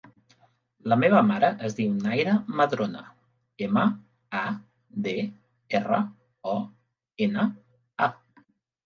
La 0.91 0.95
meva 1.01 1.17
mare 1.31 1.49
es 1.67 1.73
diu 1.79 1.91
Naira 2.05 2.31
Madrona: 2.61 3.03
ema, 3.65 3.83
a, 4.39 4.41
de, 5.09 5.13
erra, 5.81 6.01
o, 6.55 6.57
ena, 7.27 7.45
a. 8.07 8.09